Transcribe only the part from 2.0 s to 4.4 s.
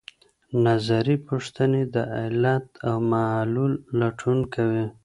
علت او معلول لټون